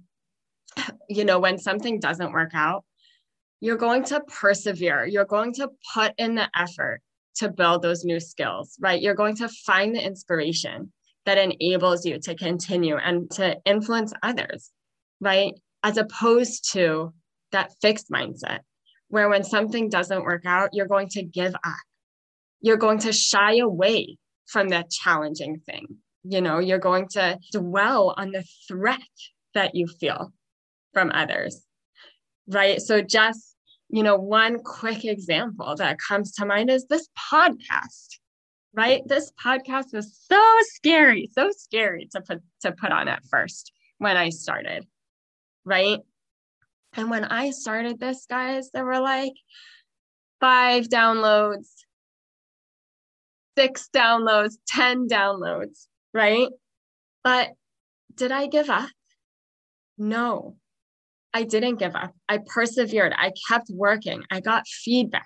you 1.09 1.25
know, 1.25 1.39
when 1.39 1.57
something 1.57 1.99
doesn't 1.99 2.31
work 2.31 2.51
out, 2.53 2.83
you're 3.59 3.77
going 3.77 4.03
to 4.05 4.21
persevere. 4.21 5.05
You're 5.05 5.25
going 5.25 5.53
to 5.55 5.69
put 5.93 6.13
in 6.17 6.35
the 6.35 6.49
effort 6.55 7.01
to 7.35 7.49
build 7.49 7.81
those 7.81 8.03
new 8.03 8.19
skills, 8.19 8.75
right? 8.79 9.01
You're 9.01 9.15
going 9.15 9.35
to 9.37 9.47
find 9.65 9.95
the 9.95 10.05
inspiration 10.05 10.91
that 11.25 11.37
enables 11.37 12.05
you 12.05 12.19
to 12.19 12.35
continue 12.35 12.97
and 12.97 13.29
to 13.31 13.57
influence 13.65 14.13
others, 14.23 14.71
right? 15.19 15.53
As 15.83 15.97
opposed 15.97 16.71
to 16.73 17.13
that 17.51 17.73
fixed 17.81 18.09
mindset, 18.09 18.59
where 19.09 19.29
when 19.29 19.43
something 19.43 19.89
doesn't 19.89 20.23
work 20.23 20.45
out, 20.45 20.69
you're 20.73 20.87
going 20.87 21.09
to 21.09 21.23
give 21.23 21.53
up. 21.53 21.75
You're 22.61 22.77
going 22.77 22.99
to 22.99 23.13
shy 23.13 23.57
away 23.57 24.17
from 24.51 24.69
that 24.69 24.91
challenging 24.91 25.59
thing. 25.65 25.97
You 26.23 26.41
know, 26.41 26.59
you're 26.59 26.79
going 26.79 27.07
to 27.09 27.39
dwell 27.51 28.13
on 28.17 28.31
the 28.31 28.43
threat 28.67 28.99
that 29.53 29.75
you 29.75 29.87
feel 29.87 30.31
from 30.93 31.11
others, 31.13 31.65
right? 32.47 32.81
So, 32.81 33.01
just, 33.01 33.55
you 33.89 34.03
know, 34.03 34.17
one 34.17 34.59
quick 34.59 35.03
example 35.05 35.75
that 35.77 35.97
comes 35.99 36.33
to 36.33 36.45
mind 36.45 36.69
is 36.69 36.85
this 36.87 37.07
podcast 37.31 38.19
right 38.73 39.01
this 39.05 39.31
podcast 39.43 39.93
was 39.93 40.17
so 40.29 40.41
scary 40.61 41.29
so 41.33 41.51
scary 41.51 42.07
to 42.11 42.21
put 42.21 42.41
to 42.61 42.71
put 42.71 42.91
on 42.91 43.07
at 43.07 43.23
first 43.25 43.71
when 43.97 44.15
i 44.15 44.29
started 44.29 44.85
right 45.65 45.99
and 46.93 47.09
when 47.09 47.25
i 47.25 47.49
started 47.49 47.99
this 47.99 48.25
guys 48.29 48.69
there 48.73 48.85
were 48.85 48.99
like 48.99 49.33
five 50.39 50.87
downloads 50.87 51.67
six 53.57 53.89
downloads 53.93 54.55
10 54.67 55.07
downloads 55.07 55.87
right? 56.13 56.47
But 57.23 57.51
did 58.15 58.31
i 58.31 58.47
give 58.47 58.69
up? 58.69 58.89
No 59.97 60.55
i 61.33 61.43
didn't 61.43 61.77
give 61.77 61.95
up. 61.95 62.13
I 62.27 62.39
persevered. 62.39 63.13
I 63.15 63.31
kept 63.49 63.69
working. 63.69 64.23
I 64.29 64.41
got 64.41 64.67
feedback. 64.67 65.25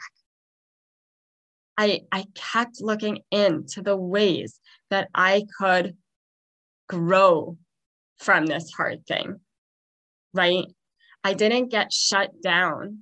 I, 1.77 2.01
I 2.12 2.25
kept 2.36 2.82
looking 2.82 3.20
into 3.32 3.82
the 3.82 3.98
ways 3.98 4.60
that 4.89 5.10
I 5.13 5.46
could 5.58 5.98
grow 6.88 7.58
from 8.20 8.46
this 8.46 8.72
hard 8.72 9.05
thing, 9.08 9.39
right? 10.34 10.65
I 11.24 11.34
didn't 11.34 11.70
get 11.70 11.91
shut 11.91 12.41
down 12.41 13.00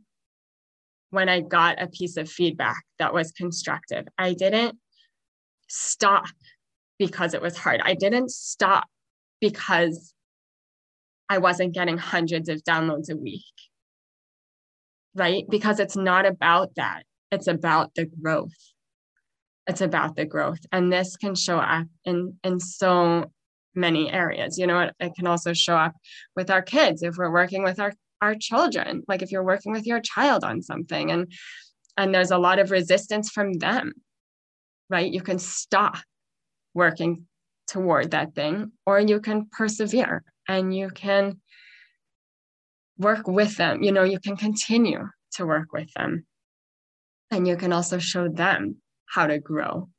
when 1.12 1.30
I 1.30 1.42
got 1.42 1.82
a 1.82 1.88
piece 1.88 2.18
of 2.18 2.32
feedback 2.32 2.84
that 2.98 3.14
was 3.14 3.32
constructive. 3.32 4.06
I 4.18 4.34
didn't 4.34 4.80
stop 5.74 6.26
because 7.00 7.34
it 7.34 7.42
was 7.42 7.58
hard. 7.58 7.82
I 7.84 7.96
didn't 7.96 8.32
stop 8.32 8.86
because 9.42 10.14
I 11.30 11.40
wasn't 11.40 11.74
getting 11.74 11.98
hundreds 11.98 12.50
of 12.50 12.64
downloads 12.64 13.10
a 13.10 13.18
week, 13.18 13.42
right? 15.16 15.44
Because 15.50 15.80
it's 15.80 15.96
not 15.96 16.26
about 16.26 16.76
that. 16.76 17.04
It's 17.32 17.48
about 17.48 17.96
the 17.96 18.06
growth. 18.06 18.54
It's 19.68 19.82
about 19.82 20.16
the 20.16 20.26
growth. 20.26 20.60
And 20.72 20.92
this 20.92 21.18
can 21.18 21.36
show 21.36 21.58
up 21.58 21.88
in 22.06 22.38
in 22.44 22.60
so 22.60 23.32
many 23.74 24.12
areas. 24.12 24.60
You 24.60 24.68
know 24.68 24.80
it, 24.82 24.96
it 25.00 25.16
can 25.16 25.26
also 25.26 25.54
show 25.54 25.76
up 25.76 25.94
with 26.36 26.52
our 26.52 26.62
kids. 26.62 27.02
If 27.02 27.18
we're 27.18 27.32
working 27.32 27.64
with 27.64 27.80
our 27.80 27.94
our 28.22 28.36
children 28.36 29.04
like 29.10 29.22
if 29.22 29.34
you're 29.34 29.44
working 29.44 29.74
with 29.74 29.86
your 29.86 30.00
child 30.00 30.46
on 30.46 30.62
something 30.62 31.12
and 31.12 31.30
and 31.98 32.16
there's 32.16 32.32
a 32.32 32.38
lot 32.38 32.58
of 32.58 32.72
resistance 32.72 33.30
from 33.30 33.52
them 33.54 33.92
right 34.94 35.12
you 35.12 35.22
can 35.22 35.40
stop 35.40 35.98
working 36.74 37.26
toward 37.68 38.12
that 38.12 38.34
thing 38.36 38.72
or 38.86 39.00
you 39.00 39.20
can 39.20 39.48
persevere 39.52 40.24
and 40.48 40.76
you 40.76 40.90
can 40.90 41.40
work 42.98 43.28
with 43.28 43.58
them 43.58 43.84
you 43.84 43.92
know 43.92 44.04
you 44.04 44.20
can 44.20 44.38
continue 44.38 45.04
to 45.32 45.46
work 45.46 45.74
with 45.74 45.92
them 45.98 46.26
and 47.34 47.48
you 47.48 47.58
can 47.58 47.74
also 47.74 47.98
show 47.98 48.30
them 48.30 48.78
how 49.14 49.28
to 49.28 49.40
grow 49.40 49.90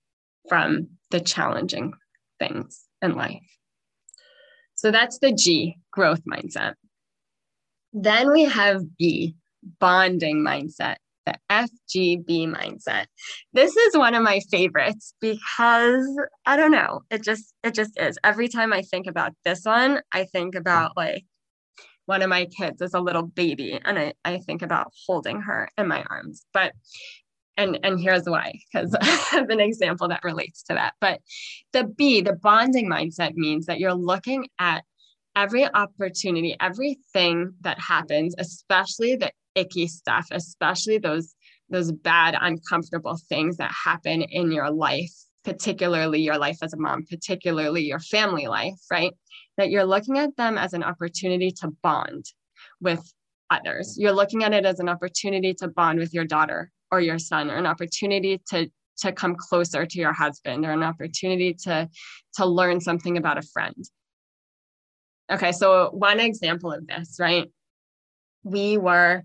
from 0.49 0.89
the 1.11 1.21
challenging 1.21 1.93
things 2.39 2.85
in 3.03 3.15
life. 3.15 3.43
So 4.75 4.91
that's 4.91 5.19
the 5.19 5.33
G, 5.33 5.79
growth 5.91 6.23
mindset. 6.25 6.75
Then 7.93 8.33
we 8.33 8.45
have 8.45 8.83
B, 8.97 9.37
bonding 9.81 10.45
mindset, 10.45 10.97
the 11.27 11.35
FGB 11.51 12.49
mindset. 12.49 13.07
This 13.53 13.77
is 13.77 13.97
one 13.97 14.15
of 14.15 14.23
my 14.23 14.41
favorites 14.51 15.15
because 15.21 16.07
I 16.47 16.57
don't 16.57 16.73
know, 16.73 17.03
it 17.11 17.23
just 17.23 17.55
it 17.63 17.75
just 17.75 17.99
is. 17.99 18.19
Every 18.25 18.49
time 18.49 18.73
I 18.73 18.83
think 18.83 19.07
about 19.07 19.33
this 19.45 19.65
one, 19.65 20.01
I 20.13 20.25
think 20.25 20.55
about 20.55 20.97
like 20.97 21.25
one 22.07 22.23
of 22.23 22.29
my 22.29 22.47
kids 22.47 22.83
is 22.83 22.95
a 22.95 23.01
little 23.01 23.23
baby 23.23 23.81
and 23.83 23.99
I, 23.99 24.13
I 24.25 24.39
think 24.39 24.63
about 24.63 24.93
holding 25.07 25.41
her 25.41 25.69
in 25.79 25.89
my 25.89 26.05
arms. 26.11 26.45
But 26.53 26.75
and 27.57 27.79
and 27.83 28.01
here's 28.01 28.25
why 28.25 28.53
because 28.73 28.95
i 29.01 29.05
have 29.05 29.49
an 29.51 29.61
example 29.61 30.09
that 30.09 30.25
relates 30.25 30.63
to 30.65 30.75
that 30.75 30.95
but 31.01 31.21
the 31.73 31.85
b 31.85 32.21
the 32.21 32.33
bonding 32.33 32.89
mindset 32.89 33.35
means 33.35 33.67
that 33.67 33.79
you're 33.79 33.95
looking 33.95 34.49
at 34.59 34.83
every 35.37 35.67
opportunity 35.75 36.57
everything 36.61 37.53
that 37.61 37.79
happens 37.79 38.35
especially 38.39 39.17
the 39.17 39.31
icky 39.55 39.87
stuff 39.87 40.27
especially 40.31 40.99
those 40.99 41.35
those 41.71 41.93
bad 41.93 42.37
uncomfortable 42.41 43.19
things 43.29 43.57
that 43.57 43.73
happen 43.73 44.23
in 44.23 44.53
your 44.53 44.71
life 44.71 45.13
particularly 45.45 46.21
your 46.21 46.39
life 46.39 46.59
as 46.63 46.73
a 46.73 46.77
mom 46.77 47.05
particularly 47.09 47.83
your 47.83 48.01
family 48.01 48.47
life 48.47 48.75
right? 48.91 49.13
That 49.57 49.71
you're 49.71 49.85
looking 49.85 50.19
at 50.19 50.37
them 50.37 50.59
as 50.59 50.73
an 50.73 50.83
opportunity 50.83 51.53
to 51.61 51.69
bond 51.83 52.25
with 52.81 53.13
others. 53.51 53.97
You're 53.99 54.13
looking 54.13 54.43
at 54.43 54.53
it 54.53 54.65
as 54.65 54.81
an 54.81 54.89
opportunity 54.89 55.55
to 55.55 55.69
bond 55.69 55.99
with 55.99 56.13
your 56.13 56.25
daughter 56.25 56.71
or 56.91 57.01
your 57.01 57.19
son 57.19 57.51
or 57.51 57.57
an 57.57 57.67
opportunity 57.67 58.41
to 58.51 58.69
to 58.99 59.13
come 59.13 59.35
closer 59.37 59.85
to 59.85 59.99
your 59.99 60.13
husband 60.13 60.65
or 60.65 60.71
an 60.71 60.83
opportunity 60.83 61.55
to 61.65 61.89
to 62.37 62.47
learn 62.47 62.81
something 62.81 63.17
about 63.17 63.39
a 63.39 63.43
friend. 63.43 63.85
Okay 65.31 65.53
so 65.53 65.91
one 65.93 66.21
example 66.21 66.73
of 66.73 66.87
this 66.87 67.17
right? 67.21 67.51
We 68.45 68.79
were 68.79 69.25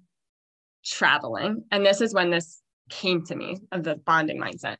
traveling. 0.85 1.63
And 1.71 1.85
this 1.85 2.01
is 2.01 2.13
when 2.13 2.29
this 2.29 2.61
came 2.89 3.23
to 3.25 3.35
me 3.35 3.59
of 3.71 3.83
the 3.83 3.95
bonding 3.95 4.39
mindset. 4.39 4.77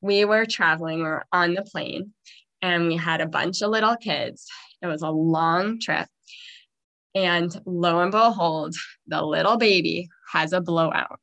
We 0.00 0.24
were 0.24 0.44
traveling 0.44 0.98
we 0.98 1.04
were 1.04 1.24
on 1.32 1.54
the 1.54 1.62
plane 1.62 2.12
and 2.60 2.88
we 2.88 2.96
had 2.96 3.20
a 3.20 3.26
bunch 3.26 3.62
of 3.62 3.70
little 3.70 3.96
kids. 3.96 4.46
It 4.80 4.86
was 4.86 5.02
a 5.02 5.10
long 5.10 5.80
trip. 5.80 6.08
And 7.14 7.54
lo 7.66 8.00
and 8.00 8.10
behold 8.10 8.74
the 9.06 9.22
little 9.22 9.56
baby 9.56 10.08
has 10.32 10.52
a 10.52 10.60
blowout. 10.60 11.20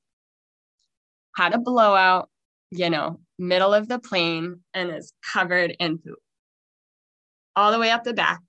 Had 1.35 1.53
a 1.53 1.59
blowout, 1.59 2.29
you 2.71 2.89
know, 2.89 3.19
middle 3.37 3.73
of 3.73 3.87
the 3.87 3.99
plane 3.99 4.61
and 4.73 4.91
is 4.91 5.13
covered 5.33 5.75
in 5.79 5.97
poop. 5.97 6.19
All 7.55 7.71
the 7.71 7.79
way 7.79 7.91
up 7.91 8.03
the 8.03 8.13
back. 8.13 8.41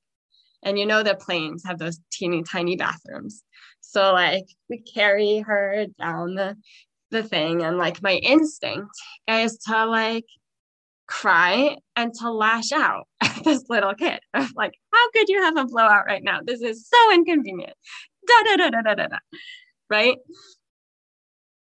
And 0.62 0.78
you 0.78 0.84
know, 0.84 1.02
the 1.02 1.14
planes 1.14 1.64
have 1.64 1.78
those 1.78 1.98
teeny 2.12 2.42
tiny 2.42 2.76
bathrooms. 2.76 3.42
So, 3.90 4.12
like, 4.12 4.46
we 4.68 4.78
carry 4.78 5.40
her 5.40 5.86
down 5.98 6.34
the, 6.36 6.56
the 7.10 7.24
thing, 7.24 7.62
and 7.62 7.76
like, 7.76 8.02
my 8.02 8.14
instinct 8.14 8.90
is 9.26 9.58
to 9.66 9.86
like 9.86 10.26
cry 11.08 11.76
and 11.96 12.14
to 12.14 12.30
lash 12.30 12.70
out 12.70 13.08
at 13.20 13.42
this 13.44 13.64
little 13.68 13.94
kid. 13.94 14.20
like, 14.54 14.74
how 14.92 15.10
could 15.10 15.28
you 15.28 15.42
have 15.42 15.56
a 15.56 15.64
blowout 15.64 16.06
right 16.06 16.22
now? 16.22 16.40
This 16.44 16.62
is 16.62 16.88
so 16.88 17.12
inconvenient. 17.12 17.74
Da 18.26 18.42
da 18.44 18.56
da 18.56 18.70
da 18.70 18.82
da 18.82 18.94
da 18.94 19.06
da. 19.08 19.18
Right. 19.90 20.18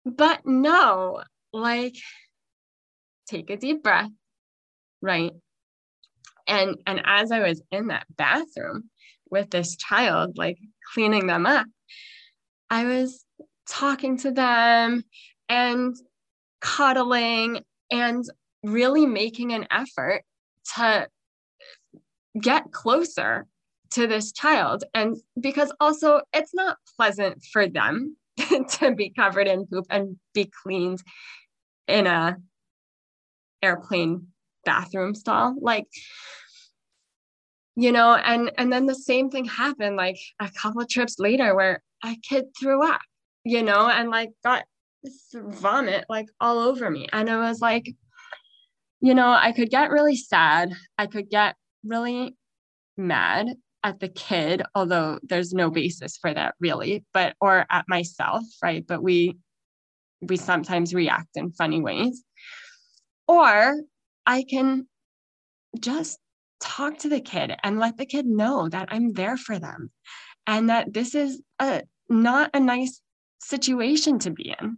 But 0.05 0.41
no, 0.45 1.23
like 1.51 1.95
take 3.27 3.49
a 3.49 3.57
deep 3.57 3.81
breath, 3.81 4.11
right? 5.01 5.31
And 6.47 6.75
and 6.85 7.01
as 7.05 7.31
I 7.31 7.39
was 7.39 7.61
in 7.71 7.87
that 7.87 8.05
bathroom 8.15 8.89
with 9.31 9.49
this 9.49 9.75
child, 9.77 10.37
like 10.37 10.57
cleaning 10.93 11.25
them 11.25 11.45
up, 11.47 11.65
I 12.73 12.85
was 12.85 13.23
talking 13.69 14.17
to 14.17 14.31
them 14.31 15.03
and 15.47 15.95
cuddling 16.59 17.59
and 17.91 18.25
really 18.63 19.05
making 19.05 19.53
an 19.53 19.67
effort 19.69 20.23
to 20.75 21.07
get 22.41 22.71
closer 22.71 23.45
to 23.91 24.07
this 24.07 24.31
child. 24.31 24.85
And 24.95 25.17
because 25.39 25.71
also 25.79 26.21
it's 26.33 26.55
not 26.55 26.77
pleasant 26.97 27.43
for 27.53 27.67
them 27.67 28.17
to 28.79 28.95
be 28.95 29.11
covered 29.11 29.47
in 29.47 29.67
poop 29.67 29.85
and 29.91 30.17
be 30.33 30.49
cleaned 30.63 31.03
in 31.87 32.07
a 32.07 32.37
airplane 33.61 34.29
bathroom 34.65 35.13
stall. 35.13 35.53
Like, 35.61 35.85
you 37.75 37.91
know, 37.91 38.15
and 38.15 38.51
and 38.57 38.73
then 38.73 38.87
the 38.87 38.95
same 38.95 39.29
thing 39.29 39.45
happened 39.45 39.95
like 39.95 40.17
a 40.39 40.49
couple 40.49 40.83
trips 40.87 41.19
later 41.19 41.53
where 41.53 41.83
a 42.03 42.15
kid 42.27 42.45
threw 42.59 42.85
up, 42.85 43.01
you 43.43 43.63
know, 43.63 43.89
and 43.89 44.09
like 44.09 44.31
got 44.43 44.65
this 45.03 45.33
vomit 45.33 46.05
like 46.09 46.27
all 46.39 46.59
over 46.59 46.89
me. 46.89 47.07
And 47.11 47.29
it 47.29 47.37
was 47.37 47.59
like, 47.59 47.93
you 49.01 49.13
know, 49.13 49.29
I 49.29 49.51
could 49.51 49.69
get 49.69 49.91
really 49.91 50.15
sad. 50.15 50.73
I 50.97 51.07
could 51.07 51.29
get 51.29 51.55
really 51.83 52.35
mad 52.97 53.47
at 53.83 53.99
the 53.99 54.07
kid, 54.07 54.63
although 54.75 55.19
there's 55.23 55.53
no 55.53 55.69
basis 55.69 56.17
for 56.17 56.33
that 56.33 56.55
really, 56.59 57.03
but 57.13 57.35
or 57.41 57.65
at 57.69 57.85
myself, 57.87 58.43
right? 58.61 58.85
But 58.87 59.03
we 59.03 59.37
we 60.21 60.37
sometimes 60.37 60.93
react 60.93 61.35
in 61.35 61.51
funny 61.51 61.81
ways. 61.81 62.23
Or 63.27 63.81
I 64.25 64.43
can 64.49 64.87
just 65.79 66.17
talk 66.61 66.99
to 66.99 67.09
the 67.09 67.19
kid 67.19 67.53
and 67.61 67.79
let 67.79 67.97
the 67.97 68.05
kid 68.05 68.25
know 68.25 68.69
that 68.69 68.87
I'm 68.91 69.11
there 69.13 69.35
for 69.35 69.59
them 69.59 69.91
and 70.47 70.69
that 70.69 70.93
this 70.93 71.13
is 71.13 71.41
a 71.59 71.83
not 72.13 72.51
a 72.53 72.59
nice 72.59 73.01
situation 73.41 74.19
to 74.19 74.31
be 74.31 74.55
in 74.61 74.77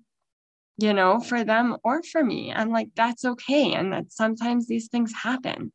you 0.78 0.94
know 0.94 1.20
for 1.20 1.44
them 1.44 1.78
or 1.84 2.02
for 2.04 2.24
me. 2.24 2.52
And 2.52 2.72
like 2.72 2.90
that's 2.96 3.24
okay. 3.26 3.74
And 3.74 3.94
that 3.94 4.12
sometimes 4.12 4.68
these 4.68 4.88
things 4.88 5.14
happen 5.14 5.72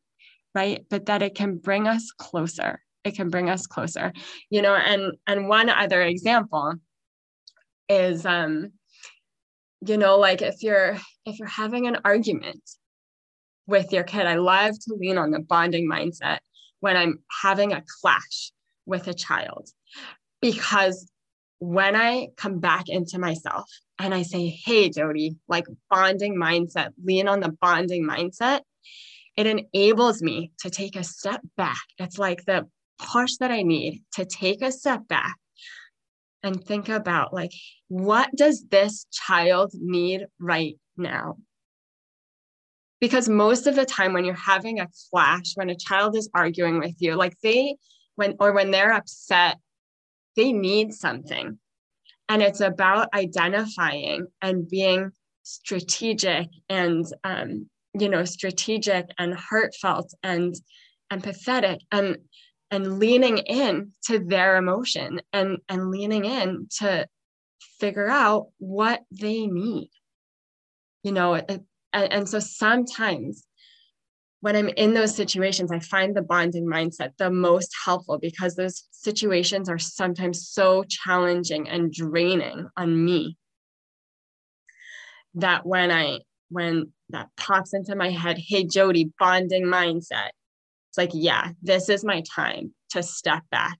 right? 0.53 0.85
But 0.89 1.05
that 1.05 1.21
it 1.21 1.33
can 1.33 1.57
bring 1.57 1.87
us 1.87 2.11
closer. 2.17 2.81
It 3.05 3.15
can 3.15 3.29
bring 3.29 3.49
us 3.49 3.65
closer 3.67 4.13
you 4.51 4.61
know 4.61 4.75
and 4.75 5.13
and 5.25 5.47
one 5.47 5.69
other 5.69 6.01
example 6.03 6.73
is 7.89 8.25
um 8.25 8.71
you 9.85 9.97
know 9.97 10.19
like 10.19 10.41
if 10.41 10.61
you're 10.61 10.97
if 11.25 11.39
you're 11.39 11.47
having 11.47 11.87
an 11.87 11.97
argument 12.05 12.61
with 13.65 13.91
your 13.91 14.03
kid 14.03 14.27
i 14.27 14.35
love 14.35 14.71
to 14.71 14.95
lean 14.99 15.17
on 15.17 15.31
the 15.31 15.39
bonding 15.39 15.89
mindset 15.89 16.39
when 16.79 16.95
i'm 16.95 17.19
having 17.41 17.73
a 17.73 17.83
clash 18.01 18.51
with 18.85 19.07
a 19.07 19.13
child 19.13 19.67
because 20.41 21.09
when 21.61 21.95
i 21.95 22.27
come 22.35 22.59
back 22.59 22.89
into 22.89 23.17
myself 23.17 23.69
and 23.99 24.13
i 24.13 24.21
say 24.21 24.47
hey 24.47 24.89
jody 24.89 25.37
like 25.47 25.65
bonding 25.89 26.35
mindset 26.35 26.89
lean 27.03 27.27
on 27.27 27.39
the 27.39 27.55
bonding 27.61 28.05
mindset 28.05 28.61
it 29.37 29.45
enables 29.45 30.21
me 30.21 30.51
to 30.59 30.69
take 30.69 30.95
a 30.95 31.03
step 31.03 31.39
back 31.55 31.83
it's 31.97 32.17
like 32.17 32.43
the 32.45 32.67
push 33.01 33.37
that 33.37 33.51
I 33.51 33.63
need 33.63 34.03
to 34.13 34.25
take 34.25 34.61
a 34.61 34.71
step 34.71 35.07
back 35.07 35.35
and 36.43 36.63
think 36.63 36.89
about 36.89 37.33
like, 37.33 37.51
what 37.87 38.29
does 38.35 38.65
this 38.69 39.05
child 39.11 39.71
need 39.73 40.25
right 40.39 40.77
now? 40.97 41.37
Because 42.99 43.27
most 43.27 43.65
of 43.65 43.75
the 43.75 43.85
time, 43.85 44.13
when 44.13 44.25
you're 44.25 44.35
having 44.35 44.79
a 44.79 44.87
clash, 45.09 45.53
when 45.55 45.71
a 45.71 45.75
child 45.75 46.15
is 46.15 46.29
arguing 46.35 46.79
with 46.79 46.95
you, 46.99 47.15
like 47.15 47.33
they, 47.41 47.77
when, 48.15 48.35
or 48.39 48.53
when 48.53 48.69
they're 48.69 48.93
upset, 48.93 49.57
they 50.35 50.51
need 50.51 50.93
something. 50.93 51.59
And 52.29 52.41
it's 52.41 52.61
about 52.61 53.13
identifying 53.13 54.27
and 54.41 54.69
being 54.69 55.11
strategic 55.43 56.47
and, 56.69 57.05
um, 57.23 57.69
you 57.93 58.07
know, 58.07 58.23
strategic 58.23 59.07
and 59.17 59.33
heartfelt 59.33 60.13
and 60.23 60.55
empathetic. 61.11 61.79
And 61.91 62.17
and 62.71 62.99
leaning 62.99 63.37
in 63.37 63.91
to 64.05 64.19
their 64.19 64.55
emotion 64.55 65.21
and 65.33 65.57
and 65.67 65.91
leaning 65.91 66.25
in 66.25 66.67
to 66.79 67.05
figure 67.79 68.07
out 68.07 68.47
what 68.57 69.01
they 69.11 69.45
need 69.45 69.89
you 71.03 71.11
know 71.11 71.35
it, 71.35 71.61
and, 71.93 72.13
and 72.13 72.29
so 72.29 72.39
sometimes 72.39 73.45
when 74.41 74.55
i'm 74.55 74.69
in 74.69 74.93
those 74.93 75.15
situations 75.15 75.71
i 75.71 75.79
find 75.79 76.15
the 76.15 76.21
bonding 76.21 76.65
mindset 76.65 77.11
the 77.17 77.31
most 77.31 77.73
helpful 77.85 78.19
because 78.19 78.55
those 78.55 78.83
situations 78.91 79.69
are 79.69 79.79
sometimes 79.79 80.49
so 80.49 80.83
challenging 80.83 81.67
and 81.69 81.91
draining 81.91 82.67
on 82.77 83.05
me 83.05 83.37
that 85.35 85.65
when 85.65 85.91
i 85.91 86.19
when 86.49 86.91
that 87.09 87.29
pops 87.37 87.73
into 87.73 87.95
my 87.95 88.09
head 88.09 88.37
hey 88.37 88.65
jody 88.65 89.11
bonding 89.19 89.65
mindset. 89.65 90.31
It's 90.89 90.97
like, 90.97 91.11
yeah, 91.13 91.51
this 91.61 91.87
is 91.87 92.03
my 92.03 92.21
time 92.35 92.73
to 92.89 93.01
step 93.01 93.43
back 93.49 93.77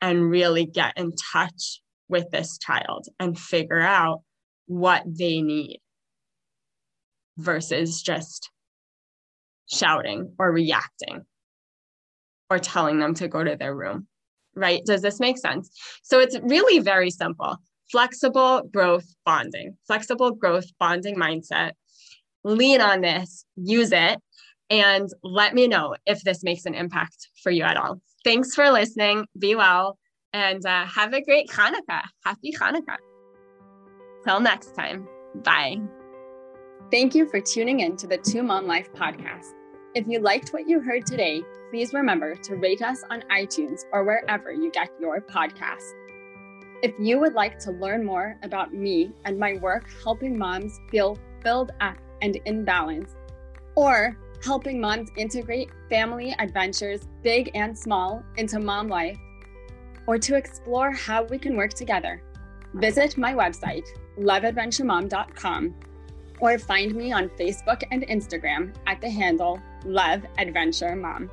and 0.00 0.30
really 0.30 0.64
get 0.64 0.96
in 0.96 1.12
touch 1.32 1.82
with 2.08 2.30
this 2.30 2.56
child 2.56 3.06
and 3.20 3.38
figure 3.38 3.80
out 3.80 4.22
what 4.66 5.02
they 5.06 5.42
need 5.42 5.80
versus 7.36 8.00
just 8.00 8.50
shouting 9.72 10.32
or 10.38 10.52
reacting 10.52 11.24
or 12.50 12.58
telling 12.58 12.98
them 12.98 13.14
to 13.14 13.28
go 13.28 13.42
to 13.42 13.56
their 13.56 13.74
room. 13.74 14.06
Right? 14.54 14.82
Does 14.86 15.02
this 15.02 15.20
make 15.20 15.36
sense? 15.36 15.70
So 16.02 16.18
it's 16.18 16.38
really 16.42 16.78
very 16.78 17.10
simple 17.10 17.56
flexible 17.90 18.62
growth 18.72 19.14
bonding, 19.24 19.76
flexible 19.86 20.32
growth 20.32 20.66
bonding 20.78 21.16
mindset. 21.16 21.72
Lean 22.44 22.80
on 22.80 23.00
this, 23.00 23.44
use 23.56 23.92
it, 23.92 24.20
and 24.70 25.08
let 25.22 25.54
me 25.54 25.66
know 25.66 25.94
if 26.06 26.22
this 26.22 26.42
makes 26.42 26.64
an 26.64 26.74
impact 26.74 27.28
for 27.42 27.50
you 27.50 27.62
at 27.62 27.76
all. 27.76 28.00
Thanks 28.24 28.54
for 28.54 28.70
listening. 28.70 29.26
Be 29.38 29.54
well 29.54 29.98
and 30.32 30.64
uh, 30.66 30.84
have 30.86 31.12
a 31.12 31.22
great 31.22 31.48
Hanukkah. 31.48 32.02
Happy 32.24 32.52
Hanukkah. 32.52 32.98
Till 34.24 34.40
next 34.40 34.74
time. 34.74 35.08
Bye. 35.44 35.80
Thank 36.90 37.14
you 37.14 37.28
for 37.28 37.40
tuning 37.40 37.80
in 37.80 37.96
to 37.96 38.06
the 38.06 38.18
Two 38.18 38.44
Mom 38.44 38.66
Life 38.66 38.92
podcast. 38.92 39.54
If 39.94 40.06
you 40.06 40.20
liked 40.20 40.50
what 40.50 40.68
you 40.68 40.80
heard 40.80 41.04
today, 41.04 41.42
please 41.70 41.92
remember 41.92 42.36
to 42.36 42.56
rate 42.56 42.80
us 42.80 43.02
on 43.10 43.22
iTunes 43.22 43.80
or 43.92 44.04
wherever 44.04 44.52
you 44.52 44.70
get 44.70 44.90
your 45.00 45.20
podcasts. 45.20 45.90
If 46.82 46.94
you 47.00 47.18
would 47.18 47.32
like 47.32 47.58
to 47.60 47.72
learn 47.72 48.04
more 48.04 48.38
about 48.44 48.72
me 48.72 49.10
and 49.24 49.36
my 49.36 49.54
work 49.54 49.88
helping 50.04 50.38
moms 50.38 50.78
feel 50.90 51.18
filled 51.42 51.72
up 51.80 51.96
and 52.22 52.36
in 52.44 52.64
balance, 52.64 53.16
or 53.74 54.16
helping 54.44 54.80
moms 54.80 55.10
integrate 55.16 55.70
family 55.90 56.36
adventures, 56.38 57.08
big 57.22 57.50
and 57.54 57.76
small, 57.76 58.22
into 58.36 58.60
mom 58.60 58.86
life, 58.86 59.18
or 60.06 60.18
to 60.18 60.36
explore 60.36 60.92
how 60.92 61.24
we 61.24 61.38
can 61.38 61.56
work 61.56 61.72
together, 61.72 62.22
visit 62.74 63.18
my 63.18 63.32
website, 63.32 63.86
loveadventuremom.com, 64.20 65.74
or 66.40 66.58
find 66.58 66.94
me 66.94 67.12
on 67.12 67.28
Facebook 67.30 67.82
and 67.90 68.02
Instagram 68.08 68.74
at 68.86 69.00
the 69.00 69.10
handle 69.10 69.60
Love 69.84 70.22
Adventure 70.38 70.96
Mom. 70.96 71.30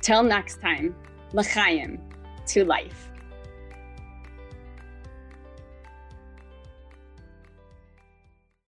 Till 0.00 0.22
next 0.22 0.60
time, 0.60 0.94
l'chaim, 1.32 2.00
to 2.48 2.64
life. 2.64 3.11